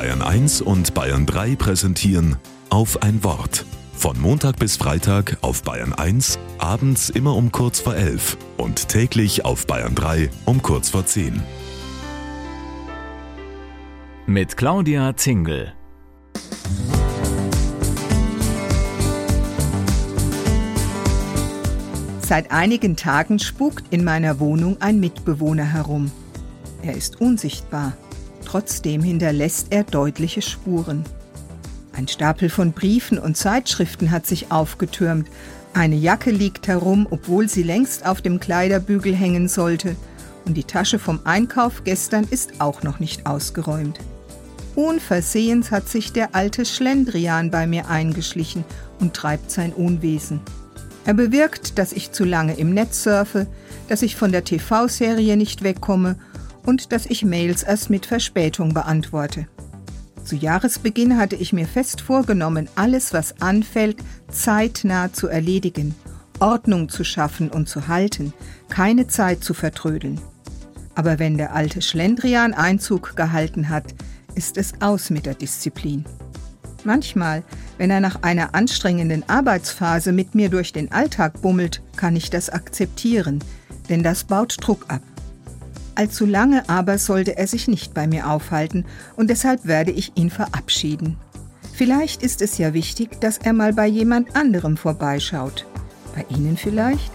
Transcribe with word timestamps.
Bayern 0.00 0.22
1 0.22 0.62
und 0.62 0.94
Bayern 0.94 1.26
3 1.26 1.56
präsentieren 1.56 2.36
auf 2.70 3.02
ein 3.02 3.22
Wort. 3.22 3.66
Von 3.92 4.18
Montag 4.18 4.58
bis 4.58 4.78
Freitag 4.78 5.36
auf 5.42 5.62
Bayern 5.62 5.92
1, 5.92 6.38
abends 6.56 7.10
immer 7.10 7.36
um 7.36 7.52
kurz 7.52 7.80
vor 7.80 7.94
11 7.94 8.38
und 8.56 8.88
täglich 8.88 9.44
auf 9.44 9.66
Bayern 9.66 9.94
3 9.94 10.30
um 10.46 10.62
kurz 10.62 10.88
vor 10.88 11.04
10. 11.04 11.42
Mit 14.24 14.56
Claudia 14.56 15.14
Zingel. 15.18 15.74
Seit 22.22 22.50
einigen 22.50 22.96
Tagen 22.96 23.38
spukt 23.38 23.84
in 23.92 24.02
meiner 24.02 24.40
Wohnung 24.40 24.78
ein 24.80 24.98
Mitbewohner 24.98 25.70
herum. 25.70 26.10
Er 26.80 26.96
ist 26.96 27.20
unsichtbar. 27.20 27.98
Trotzdem 28.44 29.02
hinterlässt 29.02 29.68
er 29.70 29.84
deutliche 29.84 30.42
Spuren. 30.42 31.04
Ein 31.92 32.08
Stapel 32.08 32.48
von 32.48 32.72
Briefen 32.72 33.18
und 33.18 33.36
Zeitschriften 33.36 34.10
hat 34.10 34.26
sich 34.26 34.50
aufgetürmt. 34.50 35.28
Eine 35.74 35.96
Jacke 35.96 36.30
liegt 36.30 36.66
herum, 36.66 37.06
obwohl 37.10 37.48
sie 37.48 37.62
längst 37.62 38.06
auf 38.06 38.22
dem 38.22 38.40
Kleiderbügel 38.40 39.14
hängen 39.14 39.48
sollte. 39.48 39.96
Und 40.46 40.56
die 40.56 40.64
Tasche 40.64 40.98
vom 40.98 41.20
Einkauf 41.24 41.84
gestern 41.84 42.26
ist 42.30 42.60
auch 42.60 42.82
noch 42.82 43.00
nicht 43.00 43.26
ausgeräumt. 43.26 43.98
Unversehens 44.74 45.70
hat 45.70 45.88
sich 45.88 46.12
der 46.12 46.34
alte 46.34 46.64
Schlendrian 46.64 47.50
bei 47.50 47.66
mir 47.66 47.88
eingeschlichen 47.88 48.64
und 48.98 49.14
treibt 49.14 49.50
sein 49.50 49.72
Unwesen. 49.72 50.40
Er 51.04 51.14
bewirkt, 51.14 51.78
dass 51.78 51.92
ich 51.92 52.12
zu 52.12 52.24
lange 52.24 52.54
im 52.54 52.72
Netz 52.72 53.02
surfe, 53.02 53.46
dass 53.88 54.02
ich 54.02 54.16
von 54.16 54.32
der 54.32 54.44
TV-Serie 54.44 55.36
nicht 55.36 55.62
wegkomme 55.62 56.16
und 56.64 56.92
dass 56.92 57.06
ich 57.06 57.24
Mails 57.24 57.62
erst 57.62 57.90
mit 57.90 58.06
Verspätung 58.06 58.74
beantworte. 58.74 59.46
Zu 60.24 60.36
Jahresbeginn 60.36 61.16
hatte 61.16 61.36
ich 61.36 61.52
mir 61.52 61.66
fest 61.66 62.00
vorgenommen, 62.00 62.68
alles, 62.74 63.12
was 63.12 63.40
anfällt, 63.40 63.96
zeitnah 64.30 65.12
zu 65.12 65.28
erledigen, 65.28 65.94
Ordnung 66.38 66.88
zu 66.88 67.04
schaffen 67.04 67.50
und 67.50 67.68
zu 67.68 67.88
halten, 67.88 68.32
keine 68.68 69.06
Zeit 69.06 69.42
zu 69.42 69.54
vertrödeln. 69.54 70.20
Aber 70.94 71.18
wenn 71.18 71.36
der 71.38 71.54
alte 71.54 71.82
Schlendrian 71.82 72.52
Einzug 72.52 73.16
gehalten 73.16 73.68
hat, 73.68 73.94
ist 74.34 74.56
es 74.56 74.74
aus 74.80 75.10
mit 75.10 75.26
der 75.26 75.34
Disziplin. 75.34 76.04
Manchmal, 76.84 77.42
wenn 77.78 77.90
er 77.90 78.00
nach 78.00 78.22
einer 78.22 78.54
anstrengenden 78.54 79.28
Arbeitsphase 79.28 80.12
mit 80.12 80.34
mir 80.34 80.48
durch 80.48 80.72
den 80.72 80.92
Alltag 80.92 81.42
bummelt, 81.42 81.82
kann 81.96 82.16
ich 82.16 82.30
das 82.30 82.48
akzeptieren, 82.48 83.42
denn 83.88 84.02
das 84.02 84.24
baut 84.24 84.56
Druck 84.60 84.84
ab. 84.88 85.02
Allzu 86.00 86.24
lange 86.24 86.66
aber 86.66 86.96
sollte 86.96 87.36
er 87.36 87.46
sich 87.46 87.68
nicht 87.68 87.92
bei 87.92 88.06
mir 88.06 88.30
aufhalten 88.30 88.86
und 89.16 89.28
deshalb 89.28 89.66
werde 89.66 89.90
ich 89.90 90.12
ihn 90.16 90.30
verabschieden. 90.30 91.18
Vielleicht 91.74 92.22
ist 92.22 92.40
es 92.40 92.56
ja 92.56 92.72
wichtig, 92.72 93.20
dass 93.20 93.36
er 93.36 93.52
mal 93.52 93.74
bei 93.74 93.86
jemand 93.86 94.34
anderem 94.34 94.78
vorbeischaut. 94.78 95.66
Bei 96.16 96.24
Ihnen 96.34 96.56
vielleicht? 96.56 97.12